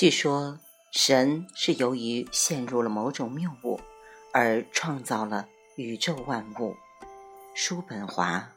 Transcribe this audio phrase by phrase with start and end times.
[0.00, 0.58] 据说
[0.90, 3.78] 神是由于陷入了某种谬误
[4.32, 5.46] 而创造了
[5.76, 6.74] 宇宙万物。
[7.54, 8.50] 叔本华。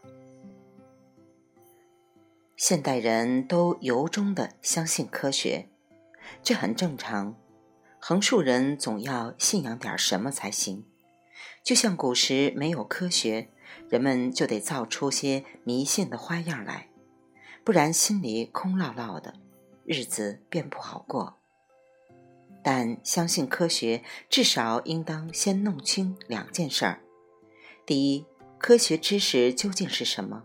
[2.55, 5.67] 现代人都由衷的相信科学，
[6.41, 7.35] 这很正常。
[7.99, 10.85] 横竖人总要信仰点什么才行。
[11.61, 13.49] 就像古时没有科学，
[13.89, 16.87] 人们就得造出些迷信的花样来，
[17.65, 19.33] 不然心里空落落的，
[19.85, 21.41] 日子便不好过。
[22.63, 27.01] 但相信科学，至少应当先弄清两件事儿：
[27.85, 28.25] 第一，
[28.57, 30.43] 科学知识究竟是什么？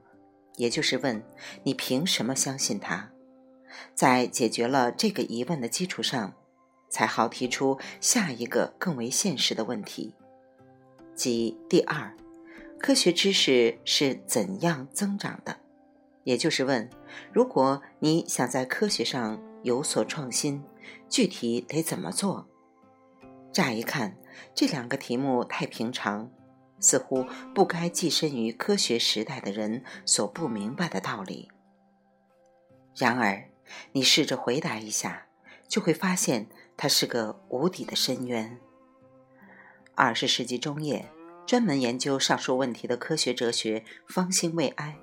[0.57, 1.23] 也就是问
[1.63, 3.11] 你凭什么相信它？
[3.95, 6.35] 在解决了这个疑问的基础上，
[6.89, 10.13] 才好提出下一个更为现实的问题，
[11.15, 12.13] 即第二，
[12.81, 15.57] 科学知识是怎样增长的？
[16.25, 16.91] 也就是问，
[17.33, 20.63] 如果你想在科学上有所创新，
[21.09, 22.49] 具体得怎么做？
[23.53, 24.17] 乍一看，
[24.55, 26.31] 这两个题目太平常。
[26.81, 31.51] 似乎不该寄身于科学时代的人所不明白的道理。
[32.95, 33.51] 然而，
[33.91, 35.27] 你试着回答一下，
[35.67, 38.61] 就会发现它是个无底的深渊。
[39.97, 41.11] 二十世纪中叶，
[41.45, 44.97] 专门研究上述问题的科学哲学方兴未艾。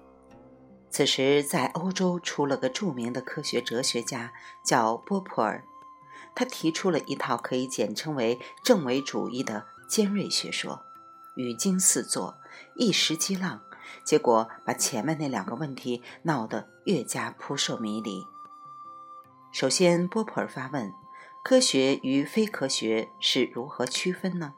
[0.90, 4.32] 此时，在欧洲出了个著名的科学哲学家，
[4.64, 5.62] 叫波普尔。
[6.36, 10.86] 他提出了一套可以简称为正伪主义的尖锐学说。
[11.36, 12.38] 语惊四座，
[12.76, 13.62] 一时激浪，
[14.04, 18.26] 结果把前面那两个问题闹得越加扑朔迷离。
[19.52, 20.94] 首先，波普尔发问：
[21.44, 24.54] 科学与非科学是如何区分呢？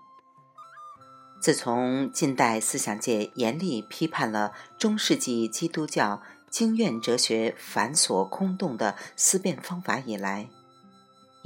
[1.39, 10.49] 自从近代思想界严厉批判了中世纪基督教经验哲学繁琐空洞的思辨方法以来，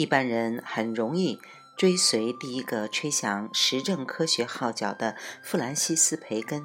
[0.02, 1.39] 一般人很容易。
[1.78, 6.64] 追随第一个吹响实证科学号角的弗兰西斯·培根，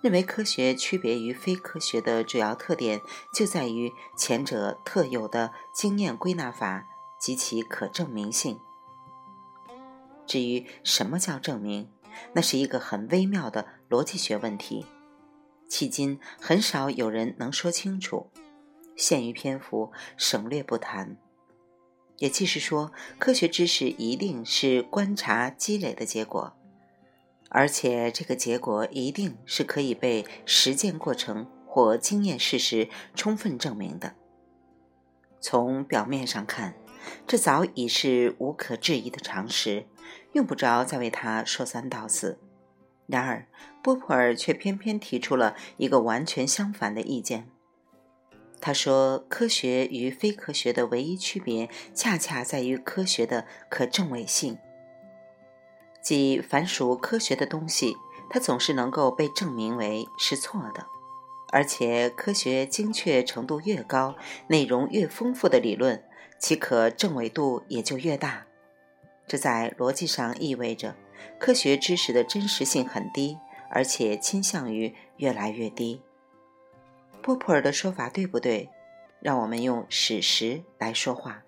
[0.00, 3.00] 认为科学区别于非科学的主要特点
[3.32, 6.86] 就在于前者特有的经验归纳法
[7.20, 8.58] 及其可证明性。
[10.26, 11.90] 至于什么叫证明，
[12.32, 14.86] 那是一个很微妙的逻辑学问题，
[15.68, 18.30] 迄今很少有人能说清楚。
[18.96, 21.16] 限于篇幅，省略不谈。
[22.18, 26.54] 也即是说，科学知识一定是观察积累的结果，
[27.48, 34.14] 而且这个结果一定是可以被实践过程或经验事实充分证明的。
[35.40, 36.74] 从表面上看，
[37.26, 39.86] 这早已是无可置疑的常识，
[40.32, 42.38] 用不着再为他说三道四。
[43.06, 43.46] 然而，
[43.82, 47.50] 波普尔却偏偏提出了一个完全相反的意见。
[48.66, 54.56] 他说：“科学与非科学的唯一区别，恰恰在于科学的可证伪性。
[56.00, 57.94] 即凡属科学的东西，
[58.30, 60.86] 它总是能够被证明为是错的，
[61.52, 64.16] 而且科学精确程度越高，
[64.48, 66.02] 内容越丰富的理论，
[66.38, 68.46] 其可证伪度也就越大。
[69.28, 70.96] 这在逻辑上意味着，
[71.38, 73.36] 科学知识的真实性很低，
[73.68, 76.00] 而且倾向于越来越低。”
[77.24, 78.68] 波普尔的说法对不对？
[79.18, 81.42] 让我们用史实来说话。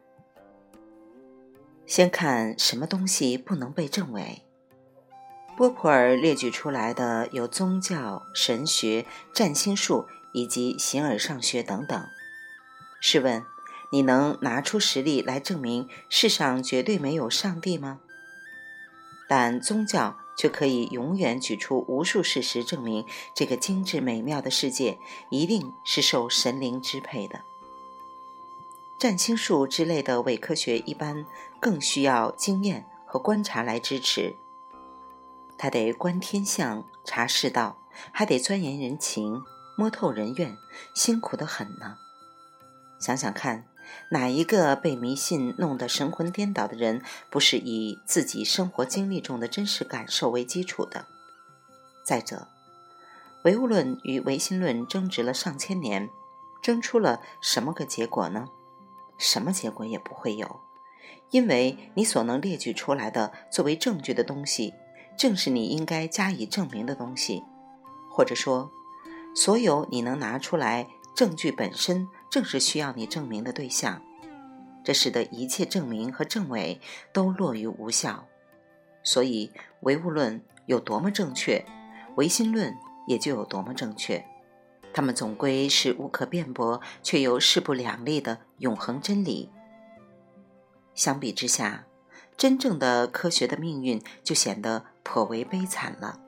[1.85, 4.43] 先看什么东西不能被证伪。
[5.55, 9.05] 波普尔列举出来的有宗教、神学、
[9.35, 12.07] 占星术以及形而上学等等。
[13.03, 13.45] 试问，
[13.93, 18.01] 你能拿出实例来证明世上绝对没有上帝吗？
[19.29, 20.17] 但宗教。
[20.37, 24.99] 却可以永远举出无数事实证明，这个精致美妙的世界
[25.31, 27.41] 一定是受神灵支配的。
[28.99, 31.27] 占星术之类的伪科学一般
[31.61, 34.37] 更需要经验和观察来支持。
[35.59, 37.79] 他得观天象、查世道，
[38.13, 39.43] 还得钻研人情、
[39.77, 40.57] 摸透人怨，
[40.95, 41.97] 辛苦得很呢。
[43.01, 43.67] 想想看。
[44.11, 51.07] 哪一个被迷信弄得神魂颠倒的人，不是以自己生活经历中的真实感受为基础的？
[52.05, 52.49] 再者，
[53.45, 56.09] 唯物论与唯心论争执了上千年，
[56.63, 58.49] 争出了什么个结果呢？
[59.19, 60.61] 什么结果也不会有，
[61.31, 64.75] 因为你所能列举出来的作为证据的东西，
[65.17, 67.43] 正是你应该加以证明的东西，
[68.11, 68.71] 或者说，
[69.35, 72.09] 所有你能拿出来证据本身。
[72.31, 74.03] 正是需要你证明的对象，
[74.85, 76.81] 这使得一切证明和证伪
[77.13, 78.27] 都落于无效。
[79.03, 81.65] 所以，唯物论有多么正确，
[82.17, 82.77] 唯心论
[83.07, 84.25] 也就有多么正确。
[84.93, 89.51] 他们总归是无可辩驳却又势不两立的永恒真理。
[90.95, 91.87] 相比之下，
[92.37, 96.19] 真正的科学的命运就显得颇为悲惨了。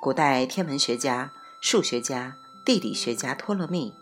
[0.00, 3.92] 古代天文学家、数学家、地理学家托勒密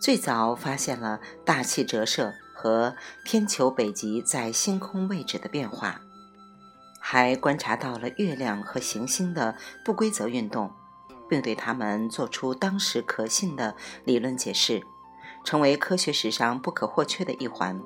[0.00, 6.00] 最早发现了大气折射和天球北极在星空位置的变化，
[6.98, 9.54] 还观察到了月亮和行星的
[9.84, 10.72] 不规则运动，
[11.28, 13.76] 并对它们做出当时可信的
[14.06, 14.82] 理论解释，
[15.44, 17.78] 成为科学史上不可或缺的一环。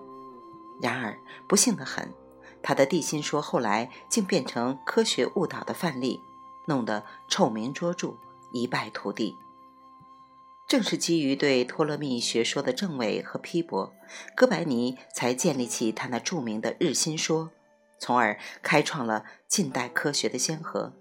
[0.81, 1.19] 然而，
[1.49, 2.15] 不幸的很，
[2.63, 6.23] 他的地心说后来竟变成科学误导的范例，
[6.67, 8.15] 弄得臭名卓著，
[8.53, 9.37] 一败涂地。
[10.67, 13.95] 正是基于对托勒密学说的证伪和批驳，
[14.35, 17.51] 哥白尼才建立起他那著名的日心说，
[17.99, 20.95] 从而开创了近代科学的先河。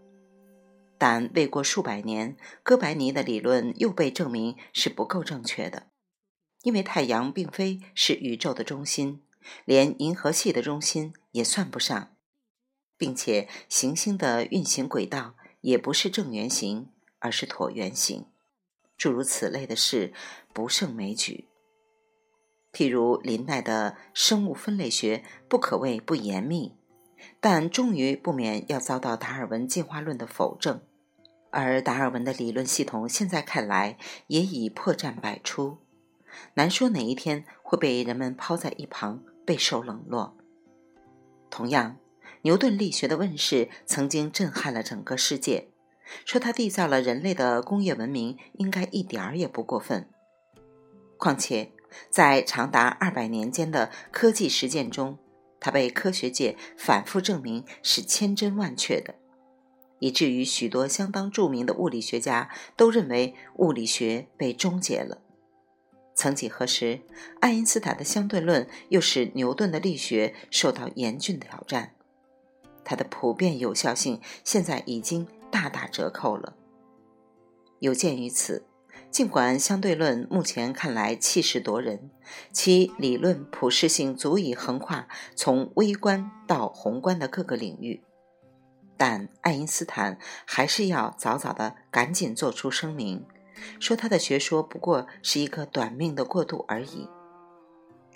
[0.97, 5.87] 但未过数百年，哥白尼的理论又被证明是不够正确的，
[6.61, 9.23] 因为太阳并非是宇宙的中心。
[9.65, 12.15] 连银河系的中心也算不上，
[12.97, 16.89] 并且行星的运行轨道也不是正圆形，
[17.19, 18.27] 而是椭圆形。
[18.97, 20.13] 诸如此类的事
[20.53, 21.49] 不胜枚举。
[22.71, 26.75] 譬如林奈的生物分类学不可谓不严密，
[27.39, 30.81] 但终于不免要遭到达尔文进化论的否证，
[31.51, 33.97] 而达尔文的理论系统现在看来
[34.27, 35.77] 也已破绽百出，
[36.55, 39.23] 难说哪一天会被人们抛在一旁。
[39.45, 40.37] 备受冷落。
[41.49, 41.97] 同样，
[42.43, 45.72] 牛顿力学的问世曾经震撼了整个世界，
[46.25, 50.09] 说他缔造了人类的工业文明，应该一点儿也不过分。
[51.17, 51.71] 况且，
[52.09, 55.17] 在长达二百年间的科技实践中，
[55.59, 59.15] 他被科学界反复证明是千真万确的，
[59.99, 65.19] 以至于许多相当著名的物理学家都认为物理学被终结了。
[66.15, 67.01] 曾几何时，
[67.39, 71.95] 爱因斯坦的相对论又使牛顿的力学受到严峻挑战。
[72.83, 76.55] 它的普遍有效性现在已经大打折扣了。
[77.77, 78.65] 有鉴于此，
[79.11, 82.09] 尽管相对论目前看来气势夺人，
[82.51, 88.03] 其理论普适性足以横跨从微观到宏观的各个领域，
[88.97, 90.17] 但爱因斯坦
[90.47, 93.23] 还是要早早的赶紧做出声明。
[93.79, 97.07] 说他的学说不过是一个短命的过渡而已。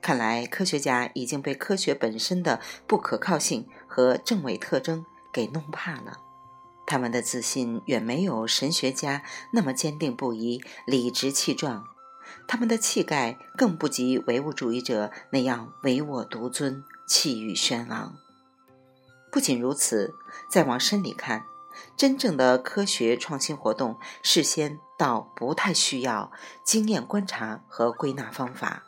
[0.02, 6.20] 看来科学家已经被科学本身的不可靠性和正伪特征给弄怕了，
[6.88, 11.86] 他们的自信远没有神学家那么坚定不移、理直气壮，
[12.48, 18.16] 他们的气概更不及唯物主义者那样唯我独尊、气宇轩昂。
[19.30, 20.16] 不仅如此，
[20.50, 21.44] 再往深里看。
[21.96, 26.32] 真正的科学创新活动，事先倒不太需要
[26.64, 28.84] 经验观察和归纳方法，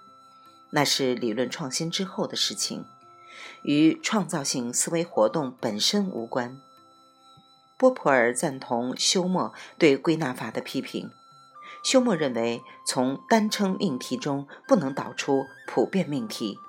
[0.72, 2.86] 那是理论创新之后的事情，
[3.63, 6.62] 与创造性思维活动本身无关。
[7.80, 11.10] 波普尔赞同休谟对归纳法的批评，
[11.81, 16.60] 休谟认为从单称命题中不能导出普遍命题。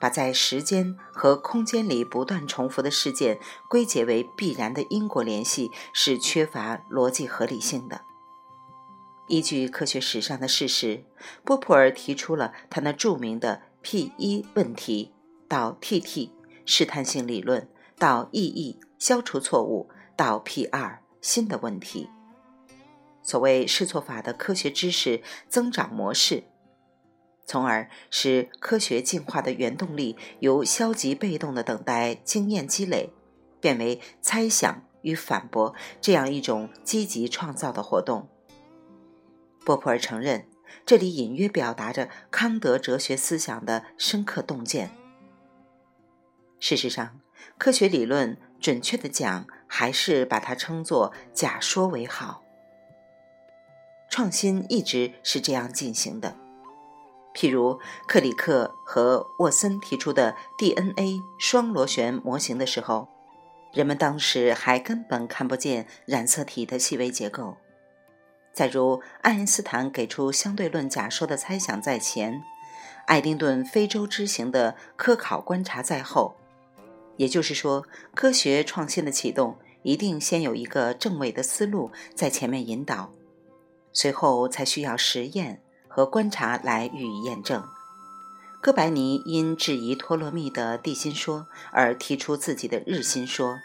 [0.00, 8.00] 把在时间和空间里不断重复的事件归结为必然的因果联系，是缺乏逻辑合理性的。
[9.28, 11.04] 依据科学史上的事实，
[11.44, 15.12] 波普尔提出了他那著名的 P 一问题
[15.46, 16.32] 到 T-T
[16.64, 22.08] 试探性理论到 E-E 消除错误到 P 二新的问题。
[23.22, 26.44] 所谓试错法的科学知识增长模式。
[27.44, 33.12] 从而使科学进化的原动力由消极被动的等待经验积累，
[33.60, 38.28] 变为猜想与反驳这样一种积极创造的活动。
[39.64, 40.48] 波普尔承认，
[40.84, 44.90] 这里隐约表达着康德哲学思想的深刻洞见。
[46.58, 47.20] 事实上，
[47.58, 52.42] 科学理论准确的讲，还是把它称作假说为好。
[54.08, 56.36] 创新一直是这样进行的。
[57.34, 63.08] 譬如克里克和沃森提出的 DNA 双螺旋模型的时候，
[63.72, 67.58] 人们当时还根本看不见染色体的细微结构。
[68.54, 72.42] 再如爱因斯坦给出相对论假说的猜想在前，
[73.04, 76.36] 爱丁顿非洲之行的科考观察在后。
[77.16, 83.12] 也就是说，科学创新的启动一定先有一个正位的思路在前面引导，
[83.92, 85.62] 随后才需要实验。
[85.96, 87.66] 和观察来予以验证。
[88.60, 93.56] 哥白尼因质疑托勒密的地心说而提出自己的日心说，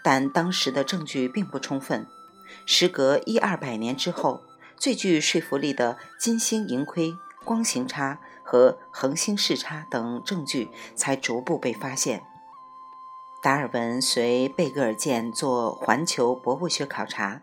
[0.00, 2.06] 但当时的证据并不充分。
[2.64, 4.44] 时隔一二百年之后，
[4.76, 7.12] 最具说服力的金星盈亏、
[7.44, 12.22] 光行差和恒星视差等证据才逐步被发现。
[13.44, 17.42] 达尔文随贝格尔舰做环球博物学考察，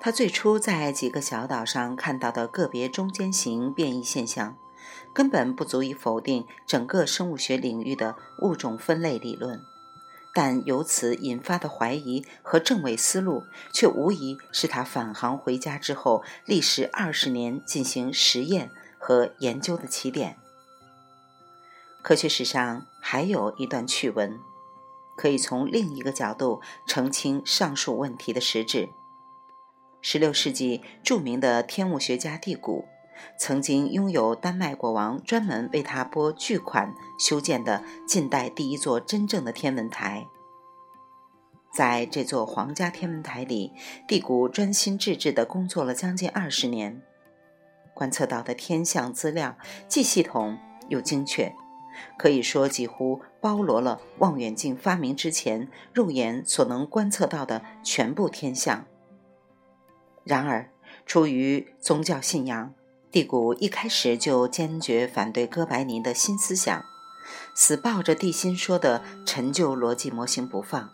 [0.00, 4.56] 他最初在几个小岛上看到的个别中间型变异现象，
[5.12, 9.60] 根本不足以否定整个生物学领域的物种分类理论。
[10.32, 20.38] 但由此引发的怀疑和证伪思路，却无疑是他返航回家之后历时二十年进行实验和研究的起点。
[22.00, 24.40] 科学史上还有一段趣闻。
[25.18, 28.88] 可以从另一个角度澄清上述问题的实质。
[30.00, 32.84] 16世纪著名的天文学家蒂谷，
[33.36, 40.28] 曾经拥有丹麦国王专门为他拨巨款修建的近代第一座真正的天文台。
[41.74, 43.72] 在这座皇家天文台里，
[44.06, 47.02] 蒂谷专心致志地工作了将近二十年，
[47.92, 49.58] 观测到的天象资料
[49.88, 50.56] 既系统
[50.88, 51.52] 又精确。
[52.16, 58.84] 可以说，几乎包罗了望远镜发明之前肉眼所能观测到的全部天象。
[60.24, 60.70] 然而，
[61.06, 62.74] 出于宗教信仰，
[63.10, 66.84] 蒂谷一开始就坚决反对哥白尼的新思想，
[67.54, 70.90] 死抱着地心说的陈旧逻辑模型不放。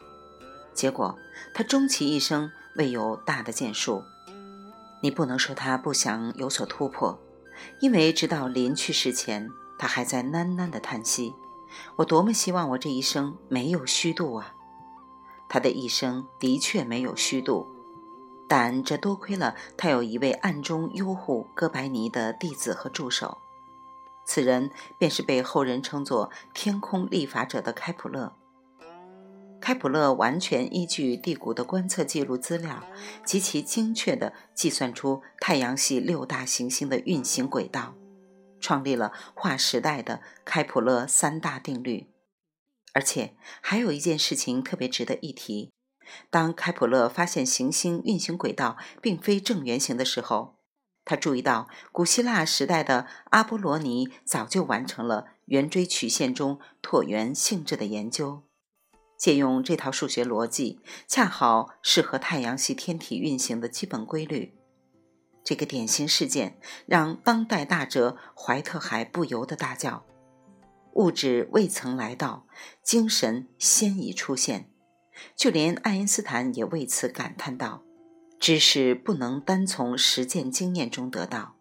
[0.72, 1.18] 结果，
[1.52, 4.02] 他终其一生未有大的建树。
[5.00, 7.18] 你不能说他不想有所突破，
[7.80, 9.50] 因为直到临去世前。
[9.84, 11.34] 他还在喃喃的叹息
[11.96, 14.54] ：“我多么希望我这一生没有虚度啊！”
[15.46, 17.68] 他的一生的确没有虚度，
[18.48, 23.36] 但这多亏了他有一位暗中拥护哥白尼的弟子和助手，
[24.24, 28.32] 此人便是被后人称作“天空立法者”的开普勒。
[29.60, 32.82] 开普勒完全依据地谷的观测记录资料，
[33.22, 37.92] 极其精确地计算出太阳系六大行星的运行轨道。
[38.64, 42.06] 创立了划时代的开普勒三大定律，
[42.94, 45.70] 而且还有一件事情特别值得一提：
[46.30, 50.56] 当开普勒发现行星运行轨道并非正圆形的时候，
[51.04, 58.44] 他注意到古希腊时代的阿波罗尼早就完成了圆锥曲线中椭圆性质的研究，
[59.18, 64.63] 借用这套数学逻辑，恰好适合太阳系天体运行的基本规律。
[65.44, 70.06] 这个典型事件让当代大哲怀特海不由得大叫
[70.94, 72.46] ：“物质未曾来到，
[72.82, 74.70] 精神先已出现。”
[75.36, 77.82] 就连爱因斯坦也为此感叹道
[78.40, 81.54] ：“知识不能单从实践经验中得到。”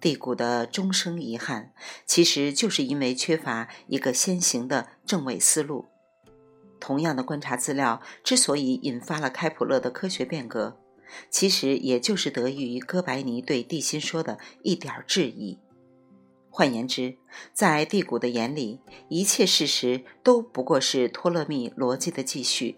[0.00, 1.74] 蒂谷的终生遗憾，
[2.06, 5.88] 其实就是因为缺乏一个先行的正位思路。
[6.78, 10.80] 同样的观察资料之所以引发了开普勒的科学变革。
[11.28, 15.58] 其实也就是得益于哥白尼对地心说的一点质疑。
[16.52, 17.16] 换言之，
[17.52, 22.74] 在蒂谷的眼里，一切事实都不过是托勒密逻辑的继续；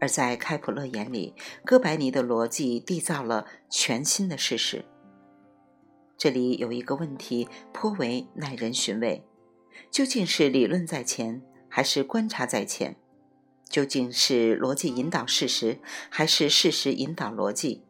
[0.00, 4.84] 而在开普勒眼里，哥白尼的逻辑缔造了全新的事实。
[6.16, 9.24] 这里有一个问题颇为耐人寻味：
[9.90, 12.96] 究竟是理论在前，还是观察在前？
[13.70, 15.78] 究竟是逻辑引导事实，
[16.10, 17.84] 还是事实引导逻辑？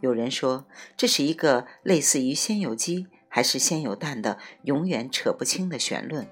[0.00, 6.26] 有人说这是一个类似于“先有鸡还是先有蛋”的永远扯不清的玄论。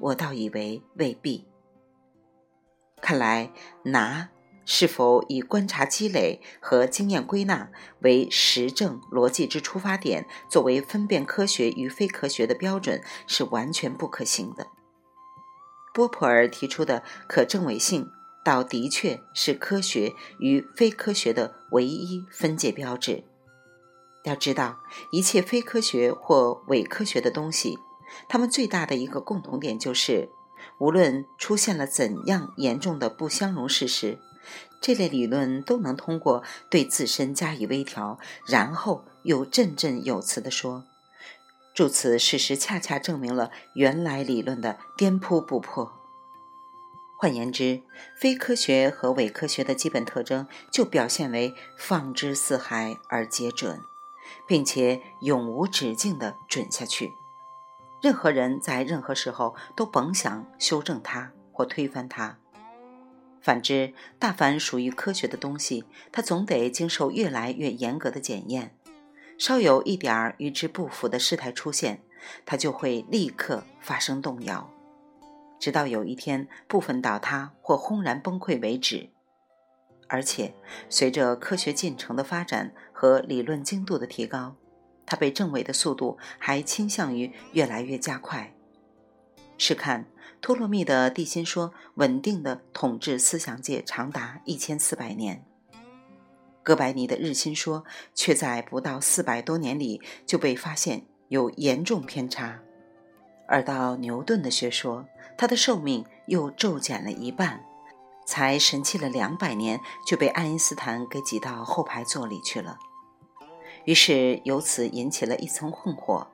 [0.00, 1.46] 我倒以为未必。
[3.00, 3.52] 看来，
[3.84, 4.30] 拿
[4.64, 7.70] 是否以观察积累和经验归纳
[8.00, 14.68] 为实证逻辑之出发点，作为分辨科学与非科学的标准，是完全不可行的。
[15.92, 18.10] 波普尔提出的可证伪性，
[18.42, 23.24] 倒的确是科学与非科学的唯一分界标志。
[24.24, 24.80] 要知道，
[25.10, 27.78] 一切非科学或伪科学的东西，
[28.28, 30.28] 它们最大的一个共同点就是，
[30.78, 34.18] 无论出现了怎样严重的不相容事实，
[34.80, 40.84] 这类理论都能通过对自身加以微调，然后又振振有词地说。
[41.74, 45.98] 注此事实，恰恰证明了原来理论的颠扑不破。
[47.16, 47.82] 换言之，
[48.18, 53.80] 非科学和伪科学的基本特征就表现为放之四海而皆准，
[54.46, 57.12] 并且永无止境地准下去。
[58.02, 62.38] 任何人在任何时候都甭想修正它或推翻它。
[63.40, 68.76] 反之，大凡属于科学的东西，它总得经受越来越严格的检验。
[69.42, 72.00] 稍有一点儿与之不符的事态出现，
[72.46, 74.70] 它就会立刻发生动摇，
[75.58, 79.10] 直到有一天部分倒塌或轰然崩溃为止。
[80.06, 80.54] 而且，
[80.88, 84.54] 随着科学进程的发展和理论精度的提高，
[85.04, 88.54] 它被证伪的速度还倾向于越来越加快。
[89.58, 90.06] 试看
[90.40, 95.38] 托勒密的地心说，稳定的统治思想界长达一千四百年；
[96.62, 102.60] 哥白尼的日心说，却在不到四百多年里就被发现有严重偏差；
[103.48, 107.64] 而到牛顿的学说，他的寿命又骤减了一半，
[108.24, 112.78] 才神气了两百年，就被爱因斯坦给挤到后排座里去了。
[113.84, 116.28] 于是由此引起了一层困惑：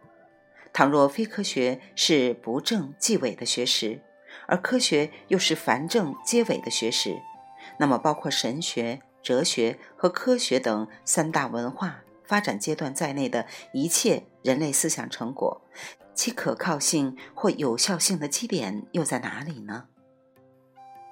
[0.75, 4.03] 倘若非科学是不正即伪的学识，
[4.47, 7.23] 而科学又是凡正皆伪的学识，
[7.79, 15.61] 那么包括神学、哲学和科学等三大文化发展阶段在内的一切人类思想成果，
[16.15, 19.89] 其可靠性或有效性的基点又在哪里呢？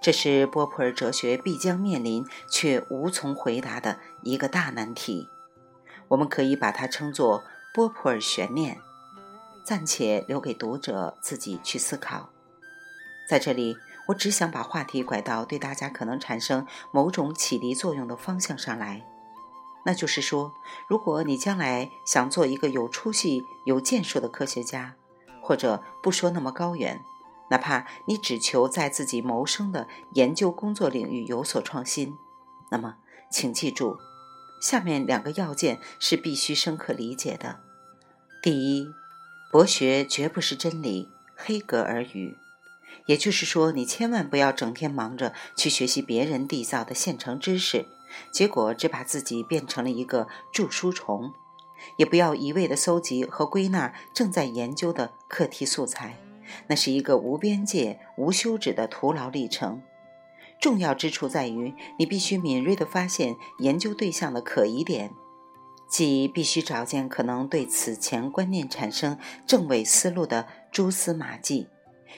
[0.01, 5.29] 这是波普尔哲学必将面临却无从回答的一个大难题。
[6.09, 7.45] 我们可以把它称作
[7.75, 8.79] 波普尔悬念，
[9.63, 12.31] 暂且留给读者自己去思考。
[13.29, 13.77] 在这里，
[14.07, 19.07] 我只想把话题拐到对大家可能产生某种启迪作用的方向上来。
[19.85, 20.53] 那就是说，
[20.89, 24.97] 如果你将来想做一个有出息、有建树的科学家，
[25.41, 27.01] 或者不说那么高远，
[27.51, 32.17] 哪怕你只求在自己谋生的研究工作领域有所创新，
[32.71, 32.97] 那么，
[33.31, 33.97] 请记住。
[34.61, 37.61] 下面两个要件是必须深刻理解的：
[38.43, 38.89] 第一，
[39.53, 42.37] 博学绝不是真理，黑格尔语。
[43.07, 47.87] 也就是说，你千万不要整天忙着去学习别人缔造的现成知识，
[48.33, 51.33] 结果只把自己变成了一个著书虫；
[51.97, 56.19] 也不要一味的搜集和归纳正在研究的课题素材，
[56.67, 59.83] 那是一个无边界、无休止的徒劳历程。
[60.61, 65.13] 重要之处在于，你必须敏锐地发现研究对象的可疑点，
[65.87, 71.69] 即必须找见可能对此前观念产生正伪思路的蛛丝马迹，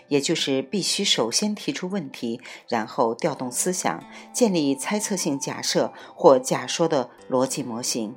[0.07, 8.15] 也就是必须首先提出问题，然后调动思想，建立猜测性假设或假说的逻辑模型。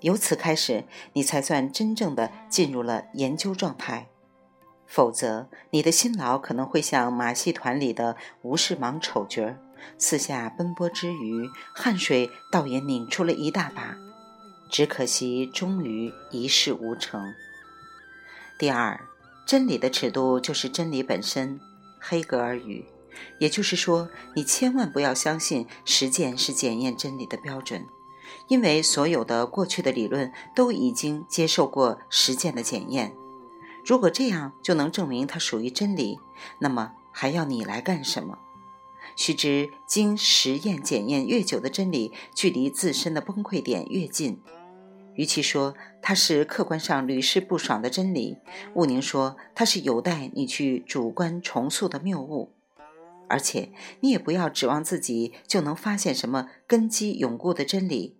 [0.00, 4.08] 由此开始，你才算真正的进入了研究状态。
[4.86, 9.58] 否则，你的辛劳可能会像马戏团里的吴世忙丑角儿，
[9.98, 13.96] 四下奔波之余，汗水倒也拧出了一大把。
[14.68, 17.34] 只可惜，终于一事无成。
[18.58, 19.00] 第二，
[19.50, 21.58] 真理的尺度就是真理本身。
[21.98, 22.84] 黑格尔语，
[23.40, 27.84] 也就是说，你千万不要相信实践是检验真理的标准，
[28.46, 33.12] 因为所有的过去的理论都已经接受过实践的检验。
[33.84, 36.20] 如果这样就能证明它属于真理，
[36.60, 38.38] 那么还要你来干什么？
[39.16, 44.40] 须知，经实验检验越久的真理，距离自身的崩溃点越近。
[45.20, 48.38] 与其说它是客观上屡试不爽的真理，
[48.72, 52.54] 毋宁说它是有待你去主观重塑的谬误。
[53.28, 58.16] 而且，你也不要指望自己就能发现什么根基永固的真理。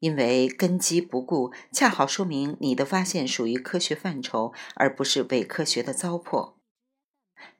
[0.00, 6.54] 因为根基不固，恰好说明你的发现属于科学范畴，而不是伪科学的糟粕。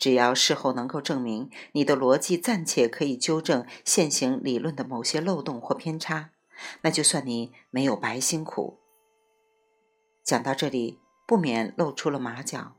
[0.01, 6.31] 只要事后能够证明你的逻辑暂且可以纠正现行理论的某些漏洞或偏差，
[6.83, 8.80] 那就算你没有白辛苦。
[10.31, 12.77] 讲到这里，不免露出了马脚。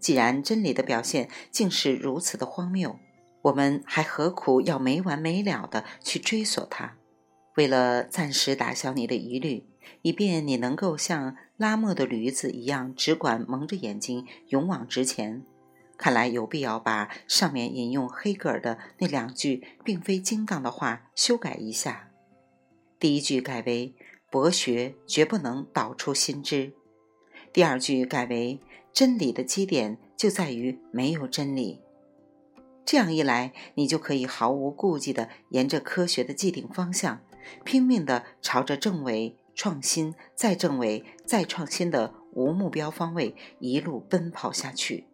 [0.00, 2.98] 既然真理的表现竟是如此的荒谬，
[3.42, 6.96] 我们还何苦要没完没了的去追索它？
[7.56, 9.66] 为了暂时打消你的疑虑，
[10.00, 15.44] 以便你能够像拉磨的驴子一样只管蒙着眼睛勇往直前，
[15.98, 22.08] 看来有必要把上面引用黑格尔的那两句并非精当的话修改一下。
[22.98, 23.94] 第一句改为
[24.34, 26.72] “博学绝不能导出新知”，
[27.54, 28.58] 第二句改为
[28.92, 31.80] “真理的基点就在于没有真理”。
[32.84, 37.20] 这样一来，你就可以毫无顾忌地沿着科学的既定方向。
[37.64, 45.06] 拼命地朝着正伪、创新、再正伪、再创新的无目标方位一路奔跑下去，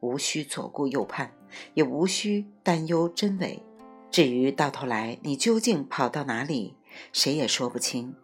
[0.00, 1.30] 无需左顾右盼，
[1.74, 3.62] 也无需担忧真伪。
[4.10, 6.74] 至于到头来你究竟跑到哪里，
[7.12, 8.14] 谁也说不清。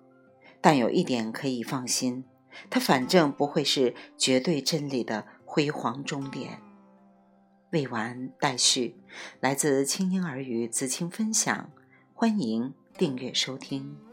[0.62, 2.24] 但有一点可以放心，
[2.70, 6.62] 它反正不会是绝对真理的辉煌终点。
[7.72, 8.96] 未完待续，
[9.40, 11.70] 来自青音儿语子青分享，
[12.14, 12.72] 欢迎。
[12.98, 14.11] 订阅收听。